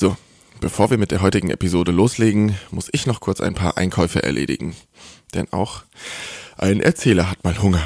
[0.00, 0.16] So,
[0.62, 4.74] bevor wir mit der heutigen Episode loslegen, muss ich noch kurz ein paar Einkäufe erledigen.
[5.34, 5.82] Denn auch
[6.56, 7.82] ein Erzähler hat mal Hunger.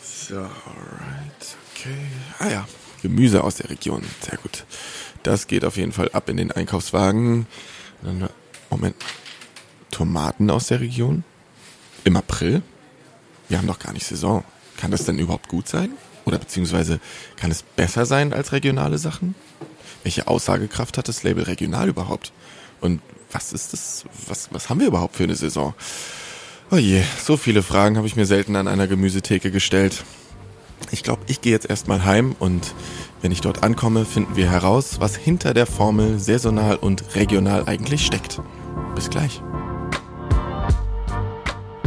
[0.00, 1.96] So, alright, okay.
[2.38, 2.68] Ah ja,
[3.02, 4.04] Gemüse aus der Region.
[4.20, 4.64] Sehr gut.
[5.24, 7.48] Das geht auf jeden Fall ab in den Einkaufswagen.
[8.70, 8.94] Moment.
[9.90, 11.24] Tomaten aus der Region?
[12.04, 12.62] Im April?
[13.48, 14.44] Wir haben doch gar nicht Saison.
[14.76, 15.90] Kann das denn überhaupt gut sein?
[16.24, 17.00] Oder beziehungsweise
[17.34, 19.34] kann es besser sein als regionale Sachen?
[20.02, 22.32] Welche Aussagekraft hat das Label regional überhaupt?
[22.80, 23.00] Und
[23.32, 24.04] was ist das?
[24.26, 25.74] Was, was haben wir überhaupt für eine Saison?
[26.70, 30.04] Oh je, so viele Fragen habe ich mir selten an einer Gemüsetheke gestellt.
[30.92, 32.74] Ich glaube, ich gehe jetzt erstmal heim und
[33.22, 38.06] wenn ich dort ankomme, finden wir heraus, was hinter der Formel saisonal und regional eigentlich
[38.06, 38.40] steckt.
[38.94, 39.42] Bis gleich.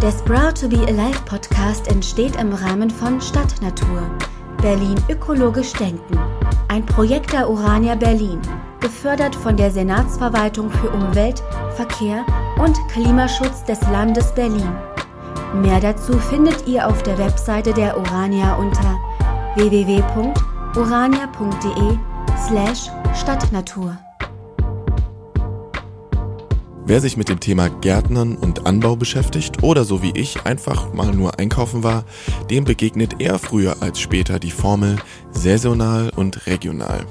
[0.01, 4.11] Der Sprout to be Alive Podcast entsteht im Rahmen von Stadtnatur.
[4.63, 6.17] Berlin ökologisch denken.
[6.69, 8.39] Ein Projekt der Urania Berlin,
[8.79, 11.43] gefördert von der Senatsverwaltung für Umwelt,
[11.75, 12.25] Verkehr
[12.63, 14.71] und Klimaschutz des Landes Berlin.
[15.61, 18.97] Mehr dazu findet ihr auf der Webseite der Urania unter
[19.57, 20.33] www.urania.de
[22.47, 23.97] slash Stadtnatur.
[26.85, 31.13] Wer sich mit dem Thema Gärtnern und Anbau beschäftigt oder so wie ich einfach mal
[31.13, 32.03] nur einkaufen war,
[32.49, 34.97] dem begegnet eher früher als später die Formel
[35.31, 37.05] saisonal und regional.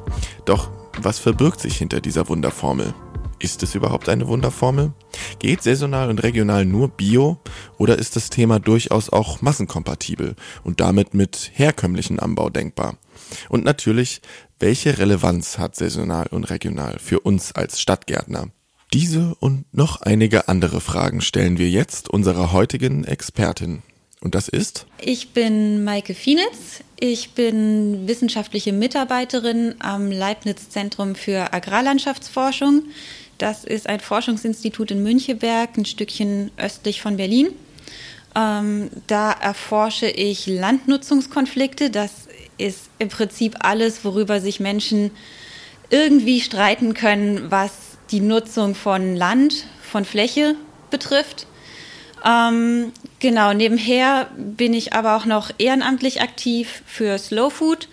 [0.44, 2.92] Doch was verbirgt sich hinter dieser Wunderformel?
[3.38, 4.92] Ist es überhaupt eine Wunderformel?
[5.38, 7.38] Geht saisonal und regional nur Bio
[7.78, 12.98] oder ist das Thema durchaus auch massenkompatibel und damit mit herkömmlichen Anbau denkbar?
[13.48, 14.20] Und natürlich,
[14.60, 18.48] welche Relevanz hat saisonal und regional für uns als Stadtgärtner?
[18.92, 23.82] Diese und noch einige andere Fragen stellen wir jetzt unserer heutigen Expertin.
[24.20, 24.86] Und das ist?
[25.00, 26.84] Ich bin Maike Fienitz.
[27.00, 32.84] Ich bin wissenschaftliche Mitarbeiterin am Leibniz Zentrum für Agrarlandschaftsforschung.
[33.38, 37.48] Das ist ein Forschungsinstitut in Müncheberg, ein Stückchen östlich von Berlin.
[38.36, 41.88] Ähm, da erforsche ich Landnutzungskonflikte.
[41.88, 45.10] Das ist im Prinzip alles, worüber sich Menschen
[45.88, 50.54] irgendwie streiten können, was die Nutzung von Land, von Fläche
[50.90, 51.46] betrifft.
[52.24, 57.88] Ähm, genau, nebenher bin ich aber auch noch ehrenamtlich aktiv für Slow Food.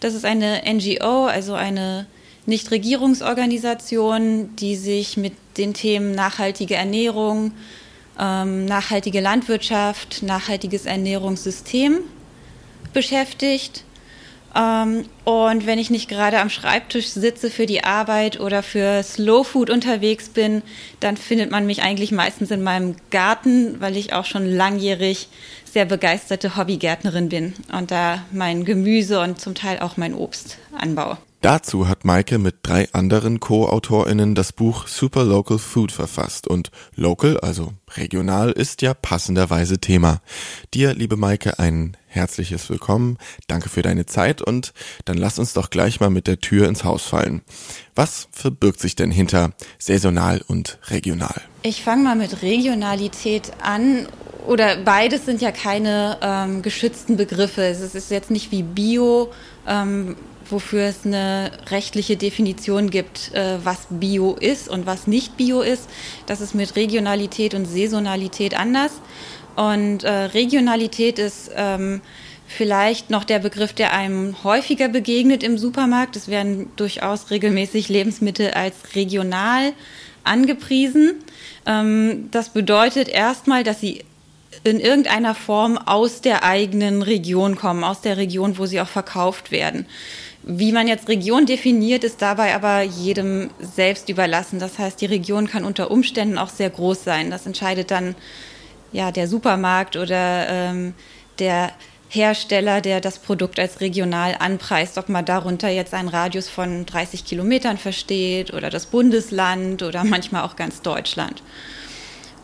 [0.00, 2.06] Das ist eine NGO, also eine
[2.46, 7.52] Nichtregierungsorganisation, die sich mit den Themen nachhaltige Ernährung,
[8.18, 11.98] ähm, nachhaltige Landwirtschaft, nachhaltiges Ernährungssystem
[12.92, 13.84] beschäftigt.
[14.56, 19.44] Ähm, und wenn ich nicht gerade am Schreibtisch sitze für die Arbeit oder für Slow
[19.44, 20.62] Food unterwegs bin,
[21.00, 25.28] dann findet man mich eigentlich meistens in meinem Garten, weil ich auch schon langjährig
[25.64, 31.18] sehr begeisterte Hobbygärtnerin bin und da mein Gemüse und zum Teil auch mein Obst anbaue.
[31.44, 37.38] Dazu hat Maike mit drei anderen Co-AutorInnen das Buch Super Local Food verfasst und local,
[37.38, 40.22] also regional, ist ja passenderweise Thema.
[40.72, 43.18] Dir, liebe Maike, ein herzliches Willkommen.
[43.46, 44.72] Danke für deine Zeit und
[45.04, 47.42] dann lass uns doch gleich mal mit der Tür ins Haus fallen.
[47.94, 51.42] Was verbirgt sich denn hinter saisonal und regional?
[51.62, 54.08] Ich fange mal mit Regionalität an
[54.46, 57.64] oder beides sind ja keine ähm, geschützten Begriffe.
[57.64, 59.30] Es ist jetzt nicht wie Bio,
[59.68, 60.16] ähm,
[60.54, 65.90] wofür es eine rechtliche Definition gibt, äh, was Bio ist und was nicht Bio ist.
[66.26, 68.92] Das ist mit Regionalität und Saisonalität anders.
[69.56, 72.00] Und äh, Regionalität ist ähm,
[72.46, 76.14] vielleicht noch der Begriff, der einem häufiger begegnet im Supermarkt.
[76.14, 79.72] Es werden durchaus regelmäßig Lebensmittel als regional
[80.22, 81.16] angepriesen.
[81.66, 84.04] Ähm, das bedeutet erstmal, dass sie
[84.62, 89.50] in irgendeiner Form aus der eigenen Region kommen, aus der Region, wo sie auch verkauft
[89.50, 89.86] werden.
[90.46, 94.58] Wie man jetzt Region definiert, ist dabei aber jedem selbst überlassen.
[94.58, 97.30] Das heißt, die Region kann unter Umständen auch sehr groß sein.
[97.30, 98.14] Das entscheidet dann
[98.92, 100.94] ja der Supermarkt oder ähm,
[101.38, 101.72] der
[102.10, 107.24] Hersteller, der das Produkt als regional anpreist, ob man darunter jetzt einen Radius von 30
[107.24, 111.42] Kilometern versteht oder das Bundesland oder manchmal auch ganz Deutschland.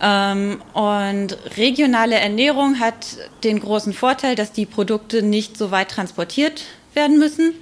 [0.01, 6.65] Ähm, und regionale Ernährung hat den großen Vorteil, dass die Produkte nicht so weit transportiert
[6.95, 7.53] werden müssen.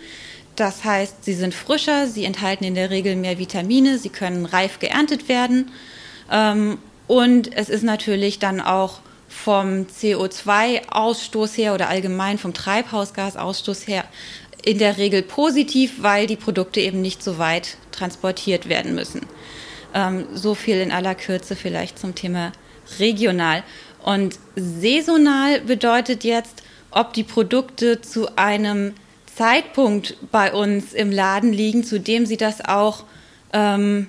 [0.58, 4.80] Das heißt, sie sind frischer, sie enthalten in der Regel mehr Vitamine, sie können reif
[4.80, 5.70] geerntet werden.
[6.32, 14.04] Ähm, und es ist natürlich dann auch vom CO2-Ausstoß her oder allgemein vom Treibhausgasausstoß her
[14.64, 19.26] in der Regel positiv, weil die Produkte eben nicht so weit transportiert werden müssen.
[19.94, 22.50] Ähm, so viel in aller Kürze vielleicht zum Thema
[22.98, 23.62] regional.
[24.02, 28.94] Und saisonal bedeutet jetzt, ob die Produkte zu einem
[29.38, 33.04] Zeitpunkt bei uns im Laden liegen, zu dem sie das auch
[33.52, 34.08] ähm,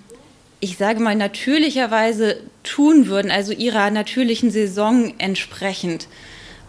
[0.59, 6.07] ich sage mal, natürlicherweise tun würden, also ihrer natürlichen Saison entsprechend.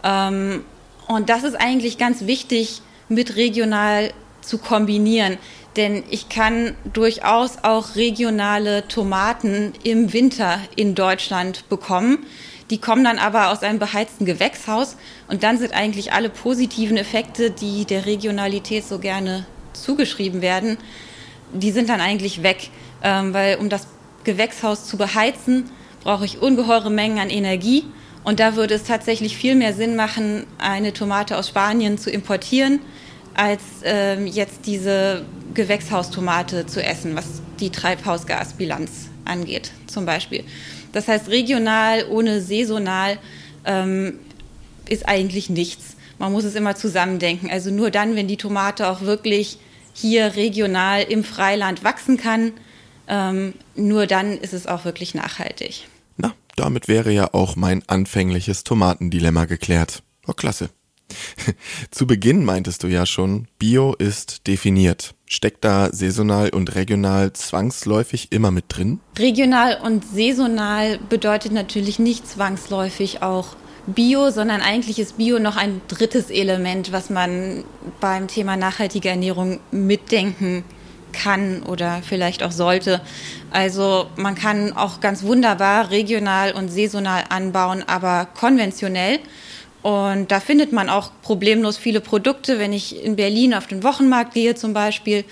[0.05, 0.65] Ähm,
[1.09, 4.13] und das ist eigentlich ganz wichtig, mit regional
[4.43, 5.39] zu kombinieren.
[5.77, 12.27] Denn ich kann durchaus auch regionale Tomaten im Winter in Deutschland bekommen.
[12.71, 14.97] Die kommen dann aber aus einem beheizten Gewächshaus
[15.29, 20.79] und dann sind eigentlich alle positiven Effekte, die der Regionalität so gerne zugeschrieben werden,
[21.53, 22.71] die sind dann eigentlich weg,
[23.03, 23.87] ähm, weil um das
[24.25, 25.71] Gewächshaus zu beheizen,
[26.03, 27.85] brauche ich ungeheure Mengen an Energie
[28.23, 32.81] und da würde es tatsächlich viel mehr Sinn machen, eine Tomate aus Spanien zu importieren,
[33.35, 35.25] als ähm, jetzt diese
[35.55, 40.45] Gewächshaustomate zu essen, was die Treibhausgasbilanz angeht, zum Beispiel.
[40.93, 43.19] Das heißt, regional ohne saisonal
[43.65, 44.19] ähm,
[44.89, 45.97] ist eigentlich nichts.
[46.19, 47.51] Man muss es immer zusammendenken.
[47.51, 49.59] Also nur dann, wenn die Tomate auch wirklich
[49.93, 52.53] hier regional im Freiland wachsen kann,
[53.09, 55.89] ähm, nur dann ist es auch wirklich nachhaltig.
[56.17, 60.03] Na, damit wäre ja auch mein anfängliches Tomatendilemma geklärt.
[60.27, 60.71] Oh, klasse.
[61.91, 65.15] Zu Beginn meintest du ja schon, Bio ist definiert.
[65.27, 69.01] Steckt da saisonal und regional zwangsläufig immer mit drin?
[69.19, 75.81] Regional und saisonal bedeutet natürlich nicht zwangsläufig auch Bio, sondern eigentlich ist Bio noch ein
[75.89, 77.65] drittes Element, was man
[78.01, 80.65] beim Thema nachhaltige Ernährung mitdenken
[81.13, 83.01] kann oder vielleicht auch sollte.
[83.51, 89.19] Also man kann auch ganz wunderbar regional und saisonal anbauen, aber konventionell.
[89.83, 92.59] Und da findet man auch problemlos viele Produkte.
[92.59, 95.25] Wenn ich in Berlin auf den Wochenmarkt gehe zum Beispiel,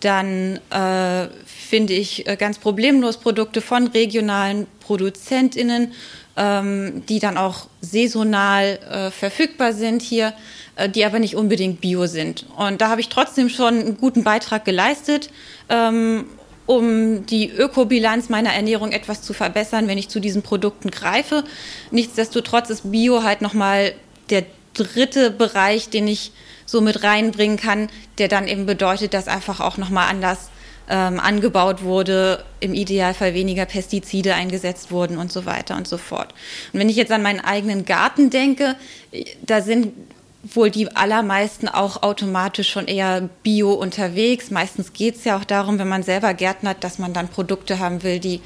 [0.00, 5.92] dann äh, finde ich äh, ganz problemlos Produkte von regionalen ProduzentInnen,
[6.36, 10.32] ähm, die dann auch saisonal äh, verfügbar sind hier,
[10.76, 12.46] äh, die aber nicht unbedingt bio sind.
[12.56, 15.30] Und da habe ich trotzdem schon einen guten Beitrag geleistet.
[15.68, 16.24] Ähm,
[16.66, 21.44] um die Ökobilanz meiner Ernährung etwas zu verbessern, wenn ich zu diesen Produkten greife.
[21.90, 23.94] Nichtsdestotrotz ist Bio halt nochmal
[24.30, 24.44] der
[24.74, 26.32] dritte Bereich, den ich
[26.64, 27.88] so mit reinbringen kann,
[28.18, 30.50] der dann eben bedeutet, dass einfach auch nochmal anders
[30.88, 36.34] ähm, angebaut wurde, im Idealfall weniger Pestizide eingesetzt wurden und so weiter und so fort.
[36.72, 38.76] Und wenn ich jetzt an meinen eigenen Garten denke,
[39.42, 39.92] da sind
[40.42, 44.50] wohl die allermeisten auch automatisch schon eher bio unterwegs.
[44.50, 48.02] Meistens geht es ja auch darum, wenn man selber gärtnert, dass man dann Produkte haben
[48.02, 48.40] will, die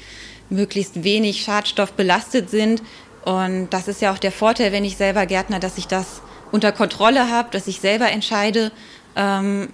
[0.49, 2.83] möglichst wenig Schadstoff belastet sind.
[3.25, 6.21] Und das ist ja auch der Vorteil, wenn ich selber Gärtner, dass ich das
[6.51, 8.71] unter Kontrolle habe, dass ich selber entscheide,
[9.15, 9.69] ähm,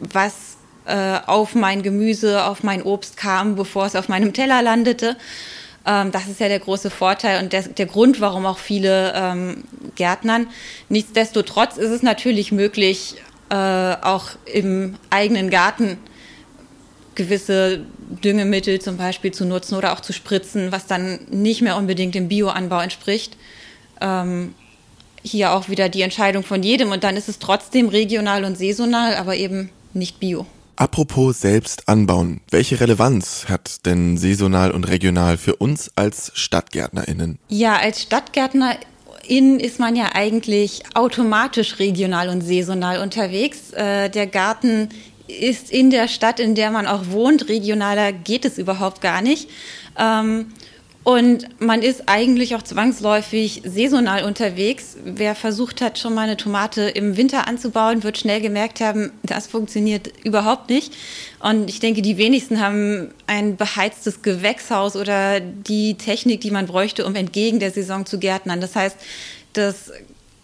[0.00, 5.16] was äh, auf mein Gemüse, auf mein Obst kam, bevor es auf meinem Teller landete.
[5.88, 9.64] Ähm, das ist ja der große Vorteil und der, der Grund, warum auch viele ähm,
[9.96, 10.46] Gärtnern.
[10.90, 13.16] Nichtsdestotrotz ist es natürlich möglich,
[13.48, 15.96] äh, auch im eigenen Garten
[17.14, 17.80] gewisse
[18.22, 22.28] Düngemittel zum Beispiel zu nutzen oder auch zu spritzen, was dann nicht mehr unbedingt dem
[22.28, 23.36] Bioanbau entspricht.
[24.00, 24.54] Ähm,
[25.22, 29.16] hier auch wieder die Entscheidung von jedem und dann ist es trotzdem regional und saisonal,
[29.16, 30.46] aber eben nicht bio.
[30.78, 37.40] Apropos selbst anbauen, welche Relevanz hat denn saisonal und regional für uns als StadtgärtnerInnen?
[37.48, 43.72] Ja, als StadtgärtnerInnen ist man ja eigentlich automatisch regional und saisonal unterwegs.
[43.72, 44.90] Äh, der Garten
[45.26, 47.48] ist in der Stadt, in der man auch wohnt.
[47.48, 49.50] Regionaler geht es überhaupt gar nicht.
[51.08, 54.98] Und man ist eigentlich auch zwangsläufig saisonal unterwegs.
[55.02, 59.46] Wer versucht hat, schon mal eine Tomate im Winter anzubauen, wird schnell gemerkt haben, das
[59.46, 60.92] funktioniert überhaupt nicht.
[61.40, 67.06] Und ich denke, die wenigsten haben ein beheiztes Gewächshaus oder die Technik, die man bräuchte,
[67.06, 68.60] um entgegen der Saison zu gärtnern.
[68.60, 68.98] Das heißt,
[69.54, 69.90] das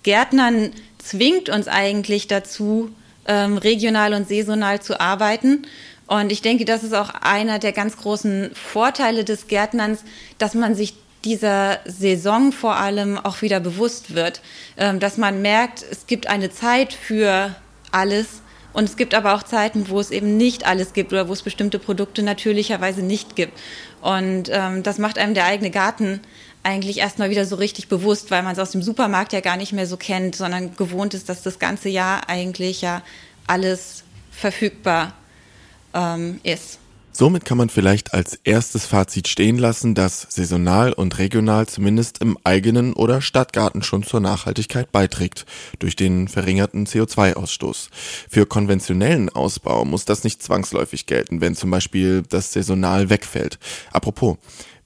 [0.02, 2.88] Gärtnern zwingt uns eigentlich dazu,
[3.26, 5.66] ähm, regional und saisonal zu arbeiten.
[6.06, 10.04] Und ich denke, das ist auch einer der ganz großen Vorteile des Gärtnerns,
[10.38, 10.94] dass man sich
[11.24, 14.42] dieser Saison vor allem auch wieder bewusst wird,
[14.76, 17.54] ähm, dass man merkt, es gibt eine Zeit für
[17.90, 18.42] alles
[18.74, 21.42] und es gibt aber auch Zeiten, wo es eben nicht alles gibt oder wo es
[21.42, 23.58] bestimmte Produkte natürlicherweise nicht gibt.
[24.02, 26.20] Und ähm, das macht einem der eigene Garten
[26.62, 29.72] eigentlich erstmal wieder so richtig bewusst, weil man es aus dem Supermarkt ja gar nicht
[29.72, 33.02] mehr so kennt, sondern gewohnt ist, dass das ganze Jahr eigentlich ja
[33.46, 35.23] alles verfügbar ist
[35.94, 36.78] ähm, ist.
[37.16, 42.36] Somit kann man vielleicht als erstes Fazit stehen lassen, dass saisonal und regional zumindest im
[42.42, 45.46] eigenen oder Stadtgarten schon zur Nachhaltigkeit beiträgt,
[45.78, 47.90] durch den verringerten CO2-Ausstoß.
[48.28, 53.60] Für konventionellen Ausbau muss das nicht zwangsläufig gelten, wenn zum Beispiel das saisonal wegfällt.
[53.92, 54.36] Apropos,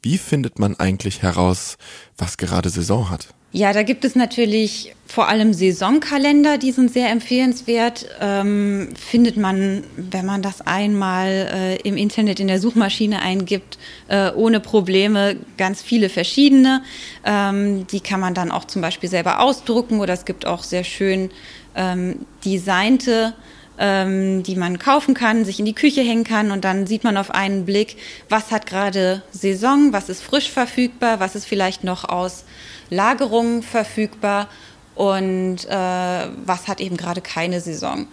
[0.02, 1.78] wie findet man eigentlich heraus,
[2.18, 3.28] was gerade Saison hat?
[3.50, 8.07] Ja, da gibt es natürlich vor allem Saisonkalender, die sind sehr empfehlenswert.
[8.21, 13.78] Ähm, findet man, wenn man das einmal äh, im Internet in der Suchmaschine eingibt,
[14.09, 16.83] äh, ohne Probleme ganz viele verschiedene.
[17.25, 20.85] Ähm, die kann man dann auch zum Beispiel selber ausdrucken oder es gibt auch sehr
[20.85, 21.31] schön
[21.75, 23.33] ähm, designte
[23.78, 27.16] ähm, die man kaufen kann, sich in die Küche hängen kann und dann sieht man
[27.16, 27.97] auf einen Blick,
[28.28, 32.44] was hat gerade Saison, was ist frisch verfügbar, was ist vielleicht noch aus
[32.90, 34.49] Lagerungen verfügbar
[34.94, 38.08] und äh, was hat eben gerade keine Saison.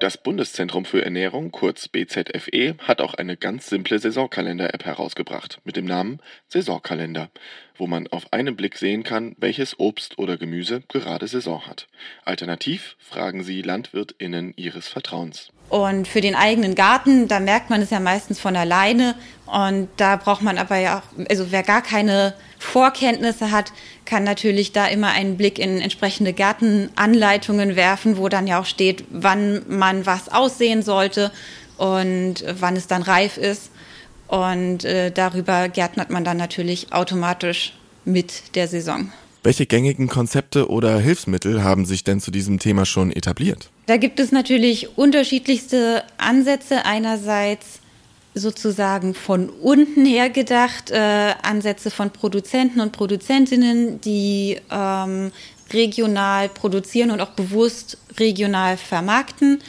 [0.00, 5.86] Das Bundeszentrum für Ernährung, kurz BZFE, hat auch eine ganz simple Saisonkalender-App herausgebracht mit dem
[5.86, 7.30] Namen Saisonkalender,
[7.76, 11.88] wo man auf einen Blick sehen kann, welches Obst oder Gemüse gerade Saison hat.
[12.24, 15.50] Alternativ fragen Sie LandwirtInnen Ihres Vertrauens.
[15.68, 19.16] Und für den eigenen Garten, da merkt man es ja meistens von alleine.
[19.46, 23.72] Und da braucht man aber ja auch, also wer gar keine Vorkenntnisse hat,
[24.04, 29.04] kann natürlich da immer einen Blick in entsprechende Gartenanleitungen werfen, wo dann ja auch steht,
[29.10, 31.30] wann man was aussehen sollte
[31.76, 33.70] und wann es dann reif ist.
[34.26, 37.74] Und äh, darüber gärtnert man dann natürlich automatisch
[38.04, 39.10] mit der Saison.
[39.42, 43.70] Welche gängigen Konzepte oder Hilfsmittel haben sich denn zu diesem Thema schon etabliert?
[43.86, 46.84] Da gibt es natürlich unterschiedlichste Ansätze.
[46.84, 47.77] Einerseits
[48.38, 55.32] sozusagen von unten her gedacht, äh, Ansätze von Produzenten und Produzentinnen, die ähm,
[55.72, 59.60] regional produzieren und auch bewusst regional vermarkten.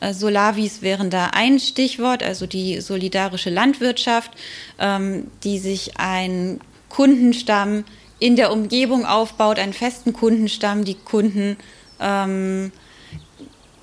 [0.00, 4.32] Äh, Solavis wären da ein Stichwort, also die solidarische Landwirtschaft,
[4.78, 7.84] ähm, die sich einen Kundenstamm
[8.18, 10.84] in der Umgebung aufbaut, einen festen Kundenstamm.
[10.84, 11.56] Die Kunden
[12.00, 12.72] ähm,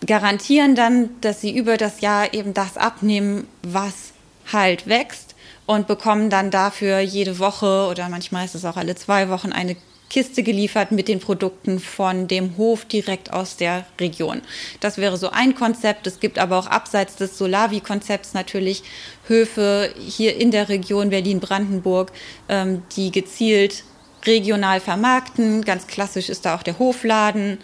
[0.06, 4.09] garantieren dann, dass sie über das Jahr eben das abnehmen, was
[4.52, 9.30] halt wächst und bekommen dann dafür jede Woche oder manchmal ist es auch alle zwei
[9.30, 9.76] Wochen eine
[10.10, 14.42] Kiste geliefert mit den Produkten von dem Hof direkt aus der Region.
[14.80, 16.08] Das wäre so ein Konzept.
[16.08, 18.84] Es gibt aber auch abseits des Solavi-Konzepts natürlich
[19.28, 22.12] Höfe hier in der Region Berlin-Brandenburg,
[22.50, 23.84] ähm, die gezielt
[24.26, 25.64] regional vermarkten.
[25.64, 27.60] Ganz klassisch ist da auch der Hofladen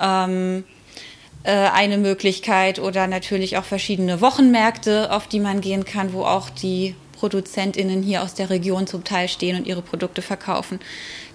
[0.00, 0.79] ähm, äh,
[1.48, 6.94] eine Möglichkeit oder natürlich auch verschiedene Wochenmärkte, auf die man gehen kann, wo auch die
[7.20, 10.80] ProduzentInnen hier aus der Region zum Teil stehen und ihre Produkte verkaufen.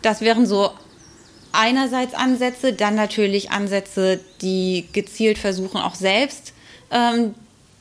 [0.01, 0.71] Das wären so
[1.51, 6.53] einerseits Ansätze, dann natürlich Ansätze, die gezielt versuchen, auch selbst
[6.91, 7.33] ähm,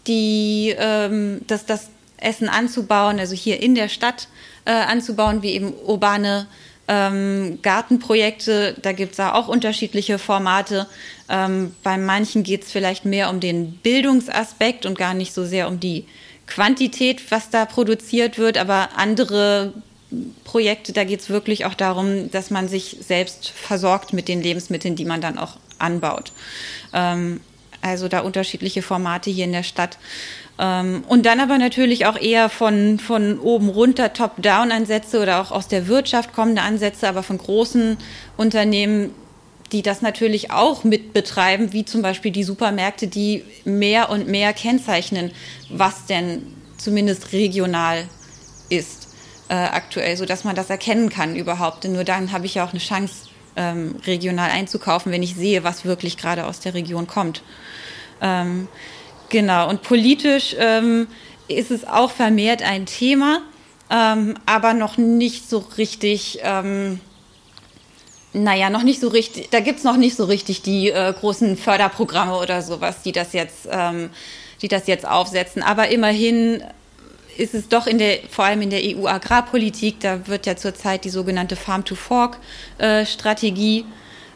[0.06, 1.88] die, ähm, das, das
[2.18, 4.28] Essen anzubauen, also hier in der Stadt
[4.64, 6.46] äh, anzubauen, wie eben urbane
[6.88, 10.86] ähm, Gartenprojekte, da gibt es auch unterschiedliche Formate.
[11.28, 15.68] Ähm, bei manchen geht es vielleicht mehr um den Bildungsaspekt und gar nicht so sehr
[15.68, 16.04] um die
[16.46, 19.72] Quantität, was da produziert wird, aber andere
[20.44, 24.94] Projekte, da geht es wirklich auch darum, dass man sich selbst versorgt mit den Lebensmitteln,
[24.94, 26.32] die man dann auch anbaut.
[26.92, 27.40] Ähm,
[27.80, 29.98] also da unterschiedliche Formate hier in der Stadt.
[30.58, 35.68] Ähm, und dann aber natürlich auch eher von, von oben runter Top-Down-Ansätze oder auch aus
[35.68, 37.96] der Wirtschaft kommende Ansätze, aber von großen
[38.37, 39.11] Unternehmen,
[39.73, 45.32] die das natürlich auch mitbetreiben, wie zum Beispiel die Supermärkte, die mehr und mehr kennzeichnen,
[45.70, 46.42] was denn
[46.78, 48.04] zumindest regional
[48.68, 49.08] ist
[49.49, 51.84] äh, aktuell, sodass man das erkennen kann überhaupt.
[51.84, 55.64] Denn nur dann habe ich ja auch eine Chance, ähm, regional einzukaufen, wenn ich sehe,
[55.64, 57.42] was wirklich gerade aus der Region kommt.
[58.20, 58.68] Ähm,
[59.34, 61.08] Genau, und politisch ähm,
[61.48, 63.40] ist es auch vermehrt ein Thema,
[63.90, 67.00] ähm, aber noch nicht so richtig, ähm,
[68.32, 71.56] naja, noch nicht so richtig, da gibt es noch nicht so richtig die äh, großen
[71.56, 74.10] Förderprogramme oder sowas, die das jetzt, ähm,
[74.62, 75.64] die das jetzt aufsetzen.
[75.64, 76.62] Aber immerhin
[77.36, 81.10] ist es doch in der, vor allem in der EU-Agrarpolitik, da wird ja zurzeit die
[81.10, 83.84] sogenannte Farm-to-Fork-Strategie äh,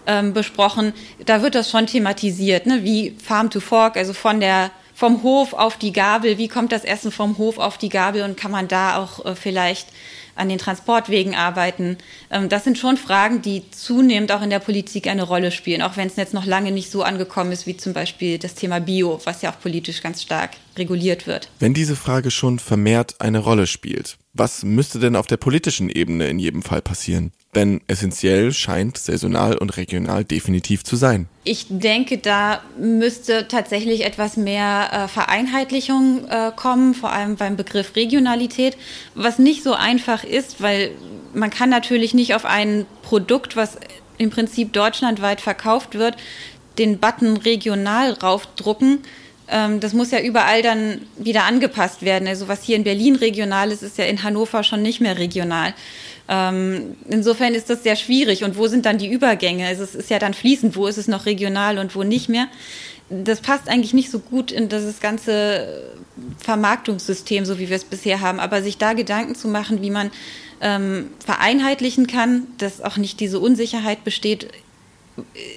[0.09, 0.93] ähm, besprochen.
[1.25, 2.83] Da wird das schon thematisiert, ne?
[2.83, 6.83] wie Farm to Fork, also von der vom Hof auf die Gabel, wie kommt das
[6.83, 9.87] Essen vom Hof auf die Gabel und kann man da auch äh, vielleicht
[10.35, 11.99] an den Transportwegen arbeiten.
[12.33, 15.97] Ähm, das sind schon Fragen, die zunehmend auch in der Politik eine Rolle spielen, auch
[15.97, 19.21] wenn es jetzt noch lange nicht so angekommen ist wie zum Beispiel das Thema Bio,
[19.23, 21.49] was ja auch politisch ganz stark reguliert wird.
[21.61, 26.27] Wenn diese Frage schon vermehrt eine Rolle spielt, was müsste denn auf der politischen Ebene
[26.27, 27.31] in jedem Fall passieren?
[27.59, 31.27] Denn essentiell scheint saisonal und regional definitiv zu sein.
[31.43, 37.97] Ich denke, da müsste tatsächlich etwas mehr äh, Vereinheitlichung äh, kommen, vor allem beim Begriff
[37.97, 38.77] Regionalität,
[39.17, 40.93] was nicht so einfach ist, weil
[41.35, 43.77] man kann natürlich nicht auf ein Produkt, was
[44.19, 46.15] im Prinzip deutschlandweit verkauft wird,
[46.79, 49.01] den Button regional raufdrucken
[49.51, 52.29] ähm, das muss ja überall dann wieder angepasst werden.
[52.29, 55.73] Also was hier in Berlin regional ist, ist ja in Hannover schon nicht mehr regional.
[56.29, 58.45] Ähm, insofern ist das sehr schwierig.
[58.45, 59.71] Und wo sind dann die Übergänge?
[59.71, 62.49] Es ist ja dann fließend, wo ist es noch regional und wo nicht mehr.
[63.09, 65.95] Das passt eigentlich nicht so gut in das ganze
[66.39, 68.41] Vermarktungssystem, so wie wir es bisher haben.
[68.41, 70.11] Aber sich da Gedanken zu machen, wie man
[70.61, 74.49] ähm, vereinheitlichen kann, dass auch nicht diese Unsicherheit besteht,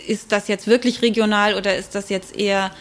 [0.08, 2.72] ist das jetzt wirklich regional oder ist das jetzt eher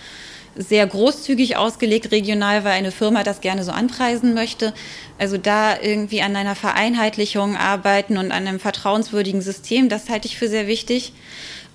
[0.61, 4.75] sehr großzügig ausgelegt regional, weil eine Firma das gerne so anpreisen möchte.
[5.19, 10.37] Also da irgendwie an einer Vereinheitlichung arbeiten und an einem vertrauenswürdigen System, das halte ich
[10.37, 11.13] für sehr wichtig.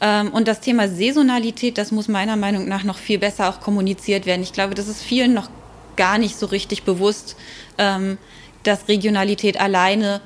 [0.01, 4.25] Ähm, und das Thema Saisonalität, das muss meiner Meinung nach noch viel besser auch kommuniziert
[4.25, 4.44] werden.
[4.44, 5.50] Ich glaube, das ist vielen noch
[5.96, 7.36] gar nicht so richtig bewusst,
[7.77, 8.18] ähm,
[8.63, 10.22] dass Regionalität alleine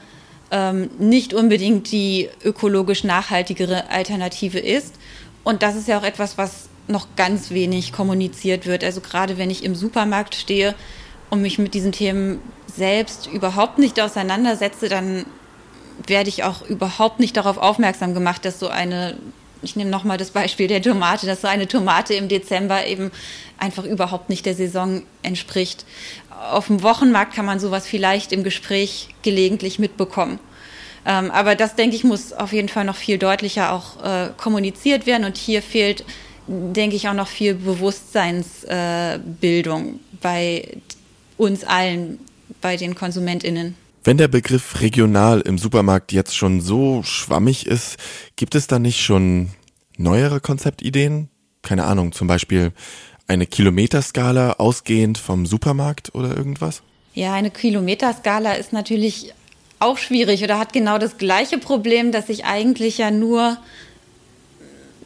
[0.52, 4.96] ähm, nicht unbedingt die ökologisch nachhaltigere Alternative ist.
[5.44, 8.84] Und das ist ja auch etwas, was noch ganz wenig kommuniziert wird.
[8.84, 10.76] Also gerade wenn ich im Supermarkt stehe
[11.30, 15.26] und mich mit diesen Themen selbst überhaupt nicht auseinandersetze, dann
[16.08, 19.18] werde ich auch überhaupt nicht darauf aufmerksam gemacht, dass so eine,
[19.62, 23.12] ich nehme nochmal das Beispiel der Tomate, dass so eine Tomate im Dezember eben
[23.58, 25.86] einfach überhaupt nicht der Saison entspricht.
[26.52, 30.40] Auf dem Wochenmarkt kann man sowas vielleicht im Gespräch gelegentlich mitbekommen.
[31.06, 35.06] Ähm, aber das, denke ich, muss auf jeden Fall noch viel deutlicher auch äh, kommuniziert
[35.06, 35.26] werden.
[35.26, 36.06] Und hier fehlt
[36.50, 40.78] denke ich, auch noch viel Bewusstseinsbildung bei
[41.38, 42.18] uns allen,
[42.62, 43.76] bei den KonsumentInnen.
[44.04, 47.98] Wenn der Begriff regional im Supermarkt jetzt schon so schwammig ist,
[48.36, 49.50] gibt es da nicht schon
[49.98, 51.30] neuere Konzeptideen?
[51.62, 52.72] Keine Ahnung, zum Beispiel
[53.28, 56.82] eine Kilometerskala ausgehend vom Supermarkt oder irgendwas?
[57.14, 59.34] Ja, eine Kilometerskala ist natürlich
[59.80, 63.58] auch schwierig oder hat genau das gleiche Problem, dass ich eigentlich ja nur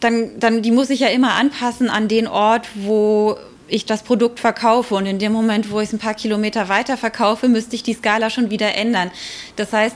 [0.03, 4.39] dann, dann die muss ich ja immer anpassen an den Ort, wo ich das Produkt
[4.39, 4.95] verkaufe.
[4.95, 7.93] Und in dem Moment, wo ich es ein paar Kilometer weiter verkaufe, müsste ich die
[7.93, 9.11] Skala schon wieder ändern.
[9.55, 9.95] Das heißt,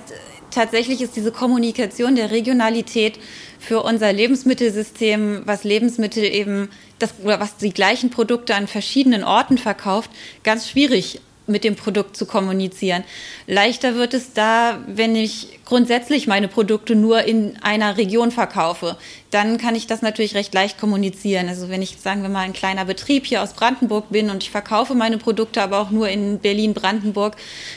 [0.51, 3.19] tatsächlich ist diese Kommunikation der Regionalität
[3.59, 9.57] für unser Lebensmittelsystem, was Lebensmittel eben das, oder was die gleichen Produkte an verschiedenen Orten
[9.57, 10.09] verkauft,
[10.43, 13.03] ganz schwierig mit dem Produkt zu kommunizieren.
[13.47, 18.97] Leichter wird es da, wenn ich grundsätzlich meine Produkte nur in einer Region verkaufe.
[19.31, 21.47] Dann kann ich das natürlich recht leicht kommunizieren.
[21.47, 24.51] Also wenn ich, sagen wir mal, ein kleiner Betrieb hier aus Brandenburg bin und ich
[24.51, 27.35] verkaufe meine Produkte aber auch nur in Berlin-Brandenburg,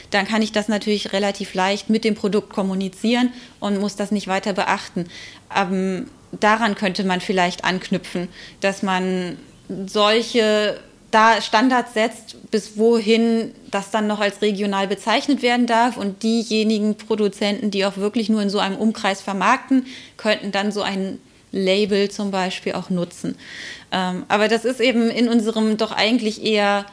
[0.09, 4.27] dann kann ich das natürlich relativ leicht mit dem Produkt kommunizieren und muss das nicht
[4.27, 5.05] weiter beachten.
[5.49, 6.07] Aber ähm,
[6.39, 8.27] daran könnte man vielleicht anknüpfen,
[8.61, 9.37] dass man
[9.85, 10.79] solche
[11.11, 15.97] da Standards setzt, bis wohin das dann noch als regional bezeichnet werden darf.
[15.97, 19.85] Und diejenigen Produzenten, die auch wirklich nur in so einem Umkreis vermarkten,
[20.17, 21.19] könnten dann so ein
[21.51, 23.35] Label zum Beispiel auch nutzen.
[23.91, 26.85] Ähm, aber das ist eben in unserem doch eigentlich eher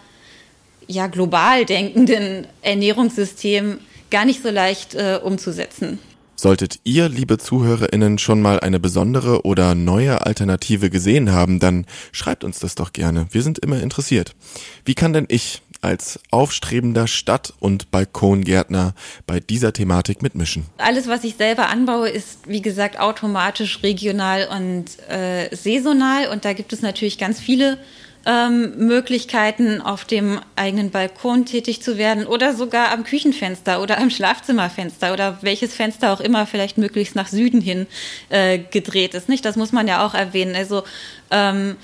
[0.89, 3.79] ja, global denkenden Ernährungssystem
[4.11, 5.99] gar nicht so leicht äh, umzusetzen.
[6.41, 12.45] Solltet ihr, liebe ZuhörerInnen, schon mal eine besondere oder neue Alternative gesehen haben, dann schreibt
[12.45, 13.27] uns das doch gerne.
[13.33, 14.37] Wir sind immer interessiert.
[14.85, 18.95] Wie kann denn ich als aufstrebender Stadt- und Balkongärtner
[19.27, 20.67] bei dieser Thematik mitmischen?
[20.77, 26.29] Alles, was ich selber anbaue, ist, wie gesagt, automatisch regional und äh, saisonal.
[26.29, 27.79] Und da gibt es natürlich ganz viele
[28.27, 34.11] ähm, Möglichkeiten, auf dem eigenen Balkon tätig zu werden oder sogar am Küchenfenster oder am
[34.11, 37.87] Schlafzimmerfenster oder welches Fenster auch immer vielleicht möglichst nach Süden hin
[38.29, 39.29] äh, gedreht ist.
[39.29, 39.45] Nicht?
[39.45, 40.55] Das muss man ja auch erwähnen.
[40.57, 40.85] Also
[41.31, 41.77] ähm,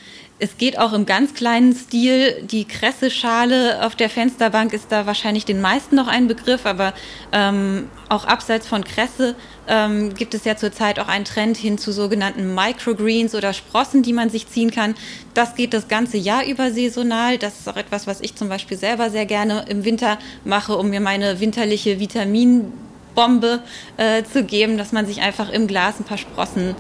[0.44, 2.42] es geht auch im ganz kleinen Stil.
[2.42, 6.92] Die Kresseschale auf der Fensterbank ist da wahrscheinlich den meisten noch ein Begriff, aber
[7.33, 11.92] ähm, auch abseits von Kresse ähm, gibt es ja zurzeit auch einen Trend hin zu
[11.92, 14.94] sogenannten Microgreens oder Sprossen, die man sich ziehen kann.
[15.33, 17.38] Das geht das ganze Jahr über saisonal.
[17.38, 20.90] Das ist auch etwas, was ich zum Beispiel selber sehr gerne im Winter mache, um
[20.90, 23.62] mir meine winterliche Vitaminbombe
[23.96, 26.74] äh, zu geben, dass man sich einfach im Glas ein paar Sprossen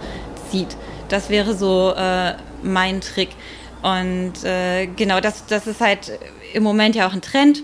[0.50, 0.76] zieht.
[1.08, 3.30] Das wäre so äh, mein Trick.
[3.82, 6.18] Und äh, genau, das, das ist halt
[6.54, 7.62] im Moment ja auch ein Trend,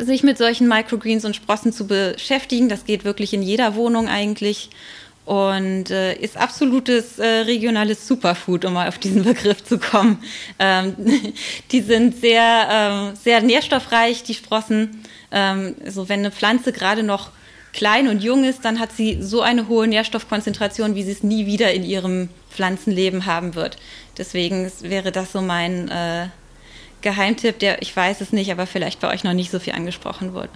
[0.00, 2.68] sich mit solchen Microgreens und Sprossen zu beschäftigen.
[2.68, 4.70] Das geht wirklich in jeder Wohnung eigentlich
[5.24, 10.18] und äh, ist absolutes äh, regionales Superfood, um mal auf diesen Begriff zu kommen.
[10.58, 10.96] Ähm,
[11.70, 15.04] die sind sehr, ähm, sehr nährstoffreich, die Sprossen.
[15.30, 17.30] Ähm, so wenn eine Pflanze gerade noch
[17.72, 21.46] klein und jung ist, dann hat sie so eine hohe Nährstoffkonzentration, wie sie es nie
[21.46, 23.76] wieder in ihrem Pflanzenleben haben wird.
[24.18, 26.28] Deswegen wäre das so mein äh,
[27.02, 30.34] Geheimtipp, der ich weiß es nicht, aber vielleicht bei euch noch nicht so viel angesprochen
[30.34, 30.50] wurde.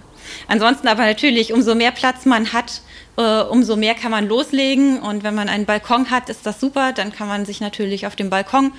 [0.47, 2.81] Ansonsten aber natürlich, umso mehr Platz man hat,
[3.17, 4.99] äh, umso mehr kann man loslegen.
[4.99, 6.93] Und wenn man einen Balkon hat, ist das super.
[6.93, 8.71] Dann kann man sich natürlich auf dem Balkon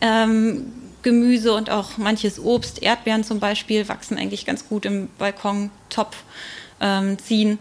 [0.00, 6.16] ähm, Gemüse und auch manches Obst, Erdbeeren zum Beispiel, wachsen eigentlich ganz gut im Balkontopf
[6.80, 7.58] ähm, ziehen.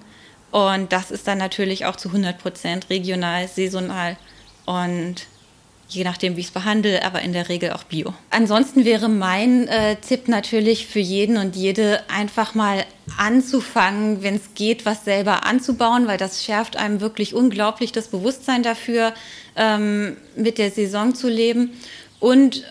[0.52, 4.18] Und das ist dann natürlich auch zu 100 Prozent regional, saisonal
[4.66, 5.28] und
[5.88, 8.14] je nachdem, wie ich es behandle, aber in der Regel auch bio.
[8.32, 12.86] Ansonsten wäre mein äh, Tipp natürlich für jeden und jede einfach mal
[13.18, 18.64] anzufangen, wenn es geht, was selber anzubauen, weil das schärft einem wirklich unglaublich das Bewusstsein
[18.64, 19.14] dafür,
[19.56, 21.72] ähm, mit der Saison zu leben.
[22.20, 22.64] Und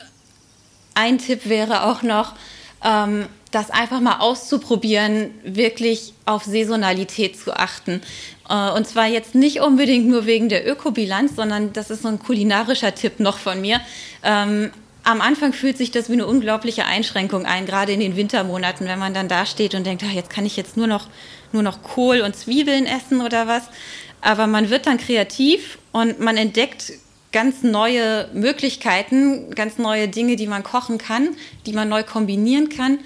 [0.94, 2.34] ein Tipp wäre auch noch,
[2.82, 8.00] ähm, das einfach mal auszuprobieren, wirklich auf Saisonalität zu achten.
[8.48, 12.18] Äh, und zwar jetzt nicht unbedingt nur wegen der Ökobilanz, sondern das ist so ein
[12.18, 13.80] kulinarischer Tipp noch von mir.
[14.22, 14.70] Ähm,
[15.04, 18.98] am Anfang fühlt sich das wie eine unglaubliche Einschränkung ein, gerade in den Wintermonaten, wenn
[18.98, 21.08] man dann da steht und denkt, ach, jetzt kann ich jetzt nur noch,
[21.52, 23.64] nur noch Kohl und Zwiebeln essen oder was.
[24.22, 26.94] Aber man wird dann kreativ und man entdeckt
[27.32, 31.30] ganz neue Möglichkeiten, ganz neue Dinge, die man kochen kann,
[31.66, 32.98] die man neu kombinieren kann.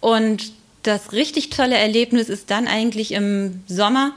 [0.00, 4.14] Und das richtig tolle Erlebnis ist dann eigentlich im Sommer,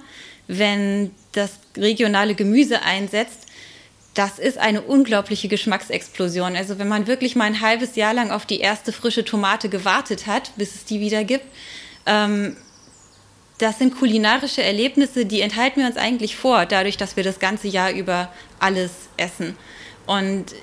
[0.47, 3.47] wenn das regionale Gemüse einsetzt.
[4.13, 6.55] Das ist eine unglaubliche Geschmacksexplosion.
[6.55, 10.27] Also wenn man wirklich mal ein halbes Jahr lang auf die erste frische Tomate gewartet
[10.27, 11.45] hat, bis es die wieder gibt,
[12.05, 12.55] ähm,
[13.59, 17.67] das sind kulinarische Erlebnisse, die enthalten wir uns eigentlich vor, dadurch, dass wir das ganze
[17.67, 19.55] Jahr über alles essen.
[20.05, 20.55] Und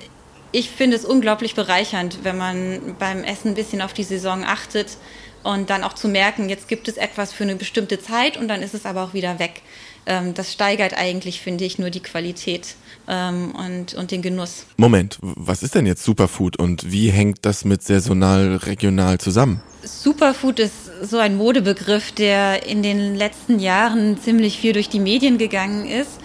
[0.57, 4.97] ich finde es unglaublich bereichernd, wenn man beim Essen ein bisschen auf die Saison achtet
[5.43, 8.63] und dann auch zu merken, jetzt gibt es etwas für eine bestimmte Zeit und dann
[8.63, 9.61] ist es aber auch wieder weg.
[10.07, 12.75] Ähm, das steigert eigentlich, finde ich, nur die Qualität
[13.07, 14.65] ähm, und, und den Genuss.
[14.77, 19.61] Moment, was ist denn jetzt Superfood und wie hängt das mit saisonal, regional zusammen?
[19.83, 25.37] Superfood ist so ein Modebegriff, der in den letzten Jahren ziemlich viel durch die Medien
[25.37, 26.19] gegangen ist.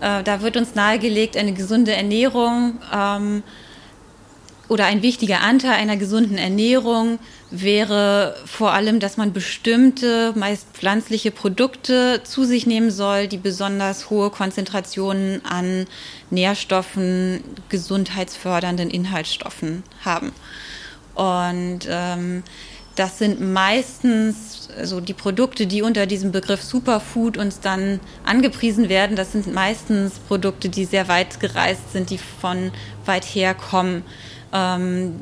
[0.00, 3.44] Äh, da wird uns nahegelegt, eine gesunde Ernährung ähm,
[4.68, 7.18] oder ein wichtiger Anteil einer gesunden Ernährung
[7.50, 14.10] wäre vor allem, dass man bestimmte, meist pflanzliche Produkte zu sich nehmen soll, die besonders
[14.10, 15.86] hohe Konzentrationen an
[16.30, 20.32] Nährstoffen, gesundheitsfördernden Inhaltsstoffen haben.
[21.14, 22.42] Und ähm,
[22.96, 29.16] das sind meistens also die Produkte, die unter diesem Begriff Superfood uns dann angepriesen werden.
[29.16, 32.72] Das sind meistens Produkte, die sehr weit gereist sind, die von
[33.04, 34.02] weit her kommen.
[34.56, 35.14] Ähm,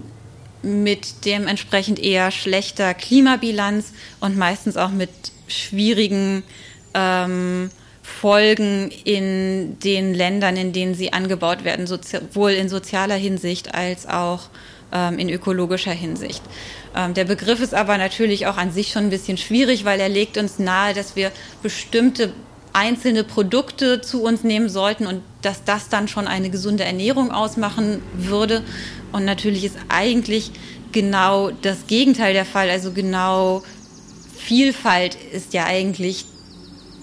[0.62, 5.10] mit dementsprechend eher schlechter Klimabilanz und meistens auch mit
[5.46, 6.42] schwierigen
[6.94, 7.70] ähm,
[8.02, 14.48] Folgen in den Ländern, in denen sie angebaut werden, sowohl in sozialer Hinsicht als auch
[14.92, 16.42] ähm, in ökologischer Hinsicht.
[16.96, 20.08] Ähm, der Begriff ist aber natürlich auch an sich schon ein bisschen schwierig, weil er
[20.08, 21.30] legt uns nahe, dass wir
[21.62, 22.32] bestimmte
[22.72, 28.02] einzelne Produkte zu uns nehmen sollten und dass das dann schon eine gesunde Ernährung ausmachen
[28.14, 28.62] würde.
[29.14, 30.50] Und natürlich ist eigentlich
[30.90, 32.68] genau das Gegenteil der Fall.
[32.68, 33.62] Also genau
[34.36, 36.24] Vielfalt ist ja eigentlich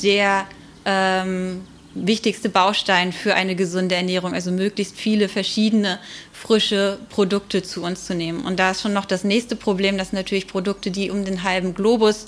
[0.04, 0.46] der
[0.84, 1.62] ähm,
[1.96, 6.00] wichtigste Baustein für eine gesunde Ernährung, also möglichst viele verschiedene
[6.34, 8.44] frische Produkte zu uns zu nehmen.
[8.44, 11.74] Und da ist schon noch das nächste Problem, dass natürlich Produkte, die um den halben
[11.74, 12.28] Globus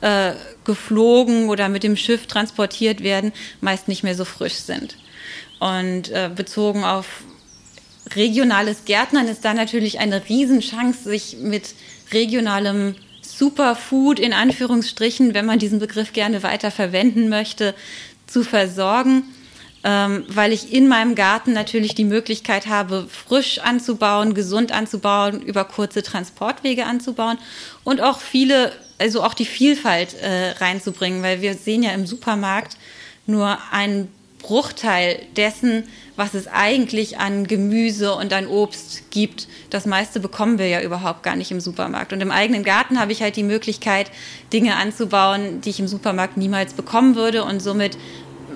[0.00, 0.32] äh,
[0.64, 4.96] geflogen oder mit dem Schiff transportiert werden, meist nicht mehr so frisch sind.
[5.60, 7.22] Und äh, bezogen auf
[8.14, 11.74] regionales Gärtnern ist da natürlich eine Riesenchance, sich mit
[12.12, 17.74] regionalem Superfood in Anführungsstrichen, wenn man diesen Begriff gerne weiter verwenden möchte,
[18.26, 19.24] zu versorgen,
[19.82, 25.64] ähm, weil ich in meinem Garten natürlich die Möglichkeit habe, frisch anzubauen, gesund anzubauen, über
[25.64, 27.38] kurze Transportwege anzubauen
[27.82, 32.76] und auch viele, also auch die Vielfalt äh, reinzubringen, weil wir sehen ja im Supermarkt
[33.26, 34.08] nur einen
[34.42, 35.84] Bruchteil dessen,
[36.16, 39.48] was es eigentlich an Gemüse und an Obst gibt.
[39.70, 42.12] Das meiste bekommen wir ja überhaupt gar nicht im Supermarkt.
[42.12, 44.10] Und im eigenen Garten habe ich halt die Möglichkeit,
[44.52, 47.96] Dinge anzubauen, die ich im Supermarkt niemals bekommen würde und somit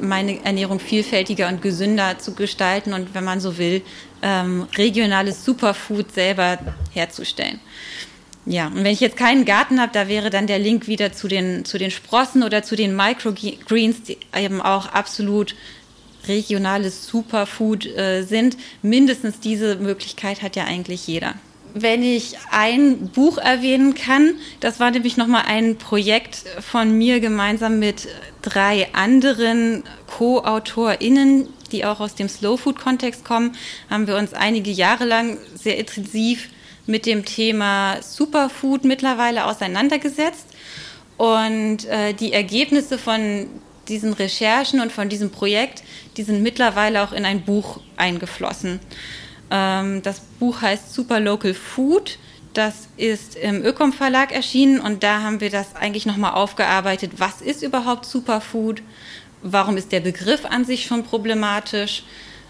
[0.01, 3.83] meine Ernährung vielfältiger und gesünder zu gestalten und wenn man so will,
[4.23, 6.59] ähm, regionales Superfood selber
[6.93, 7.61] herzustellen.
[8.47, 11.29] Ja, und wenn ich jetzt keinen Garten habe, da wäre dann der Link wieder zu
[11.29, 15.55] den, zu den Sprossen oder zu den Microgreens, die eben auch absolut
[16.29, 18.57] regionales Superfood äh, sind.
[18.83, 21.35] Mindestens diese Möglichkeit hat ja eigentlich jeder.
[21.77, 27.81] Wenn ich ein Buch erwähnen kann, das war nämlich nochmal ein Projekt von mir gemeinsam
[27.81, 28.07] mit
[28.43, 33.57] drei anderen Co-AutorInnen, die auch aus dem Slow Food Kontext kommen,
[33.91, 36.49] haben wir uns einige Jahre lang sehr intensiv
[36.87, 40.47] mit dem Thema Superfood mittlerweile auseinandergesetzt.
[41.17, 43.47] Und äh, die Ergebnisse von
[43.89, 45.83] diesen Recherchen und von diesem Projekt,
[46.17, 48.81] die sind mittlerweile auch in ein Buch eingeflossen.
[49.51, 52.19] Ähm, das Buch heißt Super Local Food.
[52.53, 57.13] Das ist im Ökom Verlag erschienen und da haben wir das eigentlich nochmal aufgearbeitet.
[57.19, 58.83] Was ist überhaupt Superfood?
[59.43, 62.05] Warum ist der Begriff an sich schon problematisch?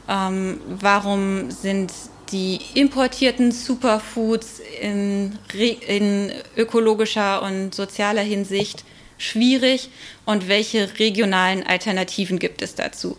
[0.09, 1.91] Ähm, warum sind
[2.31, 5.39] die importierten Superfoods in,
[5.87, 8.85] in ökologischer und sozialer Hinsicht
[9.19, 9.91] schwierig
[10.25, 13.17] und welche regionalen Alternativen gibt es dazu?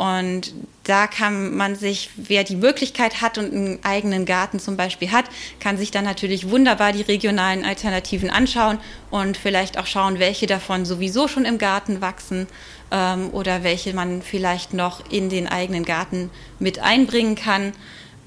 [0.00, 5.12] Und da kann man sich, wer die Möglichkeit hat und einen eigenen Garten zum Beispiel
[5.12, 5.26] hat,
[5.58, 8.78] kann sich dann natürlich wunderbar die regionalen Alternativen anschauen
[9.10, 12.46] und vielleicht auch schauen, welche davon sowieso schon im Garten wachsen
[12.90, 17.74] ähm, oder welche man vielleicht noch in den eigenen Garten mit einbringen kann.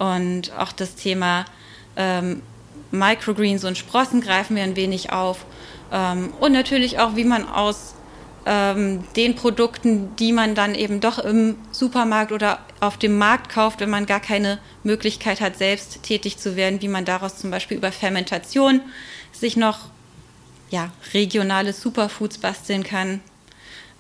[0.04, 1.46] Und auch das Thema
[1.96, 2.42] ähm,
[2.92, 5.46] Microgreens und Sprossen greifen wir ein wenig auf.
[5.94, 7.96] Ähm, und natürlich auch, wie man aus
[8.46, 13.80] ähm, den Produkten, die man dann eben doch im Supermarkt oder auf dem Markt kauft,
[13.80, 17.78] wenn man gar keine Möglichkeit hat, selbst tätig zu werden, wie man daraus zum Beispiel
[17.78, 18.82] über Fermentation
[19.32, 19.80] sich noch
[20.70, 23.22] ja, regionale Superfoods basteln kann.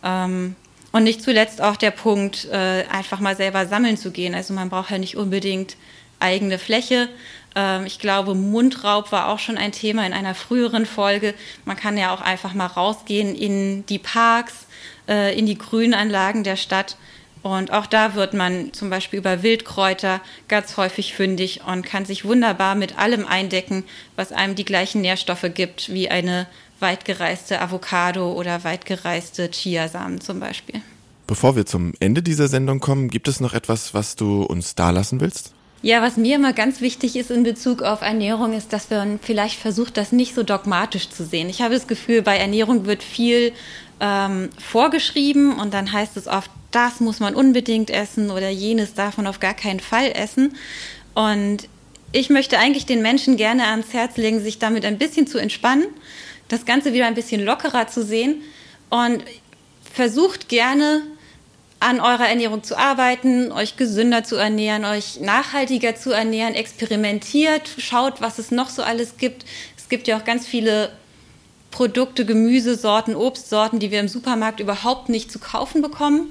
[0.03, 0.57] Ähm,
[0.93, 4.33] und nicht zuletzt auch der Punkt, äh, einfach mal selber sammeln zu gehen.
[4.33, 5.75] Also man braucht ja nicht unbedingt
[6.19, 7.09] eigene Fläche,
[7.55, 11.33] ähm, ich glaube, Mundraub war auch schon ein Thema in einer früheren Folge.
[11.65, 14.67] Man kann ja auch einfach mal rausgehen in die Parks,
[15.07, 16.97] äh, in die Grünanlagen der Stadt.
[17.41, 22.23] Und auch da wird man zum Beispiel über Wildkräuter ganz häufig fündig und kann sich
[22.23, 23.83] wunderbar mit allem eindecken,
[24.15, 26.47] was einem die gleichen Nährstoffe gibt, wie eine
[26.83, 30.81] weitgereiste Avocado oder weitgereiste Chiasamen zum Beispiel.
[31.25, 35.19] Bevor wir zum Ende dieser Sendung kommen, gibt es noch etwas, was du uns dalassen
[35.19, 35.53] willst?
[35.81, 39.59] Ja, was mir immer ganz wichtig ist in Bezug auf Ernährung, ist, dass man vielleicht
[39.59, 41.49] versucht, das nicht so dogmatisch zu sehen.
[41.49, 43.51] Ich habe das Gefühl, bei Ernährung wird viel
[43.99, 49.17] ähm, vorgeschrieben und dann heißt es oft, das muss man unbedingt essen oder jenes darf
[49.17, 50.55] man auf gar keinen Fall essen.
[51.15, 51.67] Und
[52.13, 55.85] ich möchte eigentlich den Menschen gerne ans Herz legen, sich damit ein bisschen zu entspannen,
[56.53, 58.41] das Ganze wieder ein bisschen lockerer zu sehen
[58.89, 59.23] und
[59.91, 61.01] versucht gerne
[61.79, 68.21] an eurer Ernährung zu arbeiten, euch gesünder zu ernähren, euch nachhaltiger zu ernähren, experimentiert, schaut,
[68.21, 69.45] was es noch so alles gibt.
[69.75, 70.93] Es gibt ja auch ganz viele
[71.71, 76.27] Produkte, Gemüsesorten, Obstsorten, die wir im Supermarkt überhaupt nicht zu kaufen bekommen,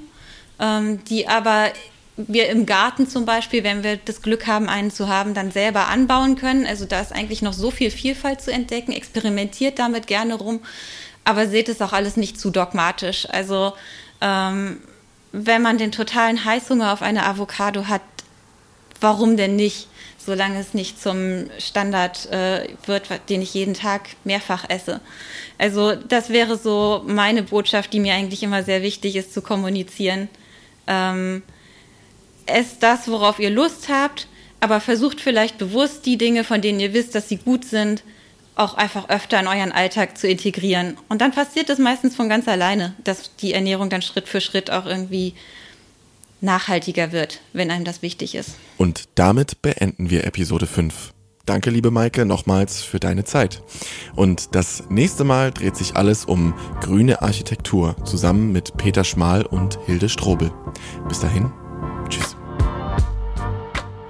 [0.59, 1.67] ähm, die aber
[2.15, 5.87] wir im Garten zum Beispiel, wenn wir das Glück haben, einen zu haben, dann selber
[5.87, 6.65] anbauen können.
[6.65, 8.91] Also da ist eigentlich noch so viel Vielfalt zu entdecken.
[8.91, 10.59] Experimentiert damit gerne rum,
[11.23, 13.27] aber seht es auch alles nicht zu dogmatisch.
[13.29, 13.73] Also
[14.21, 14.77] ähm,
[15.31, 18.01] wenn man den totalen Heißhunger auf eine Avocado hat,
[19.01, 19.87] warum denn nicht?
[20.25, 25.01] Solange es nicht zum Standard äh, wird, den ich jeden Tag mehrfach esse.
[25.57, 30.29] Also das wäre so meine Botschaft, die mir eigentlich immer sehr wichtig ist zu kommunizieren.
[30.87, 31.41] Ähm,
[32.45, 34.27] esst das, worauf ihr Lust habt,
[34.59, 38.03] aber versucht vielleicht bewusst die Dinge, von denen ihr wisst, dass sie gut sind,
[38.55, 40.97] auch einfach öfter in euren Alltag zu integrieren.
[41.09, 44.71] Und dann passiert das meistens von ganz alleine, dass die Ernährung dann Schritt für Schritt
[44.71, 45.33] auch irgendwie
[46.41, 48.55] nachhaltiger wird, wenn einem das wichtig ist.
[48.77, 51.13] Und damit beenden wir Episode 5.
[51.45, 53.61] Danke, liebe Maike, nochmals für deine Zeit.
[54.15, 59.77] Und das nächste Mal dreht sich alles um grüne Architektur zusammen mit Peter Schmal und
[59.85, 60.51] Hilde Strobel.
[61.09, 61.51] Bis dahin.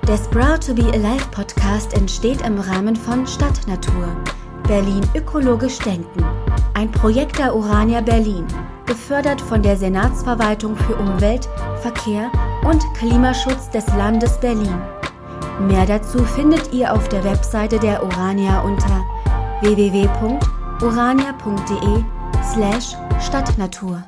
[0.07, 4.13] Der Sprout to be Alive Podcast entsteht im Rahmen von Stadtnatur.
[4.67, 6.25] Berlin ökologisch denken.
[6.73, 8.45] Ein Projekt der Urania Berlin,
[8.85, 11.47] gefördert von der Senatsverwaltung für Umwelt,
[11.81, 12.29] Verkehr
[12.65, 14.81] und Klimaschutz des Landes Berlin.
[15.61, 19.05] Mehr dazu findet ihr auf der Webseite der Urania unter
[19.61, 22.03] www.urania.de
[22.43, 24.03] slash Stadtnatur.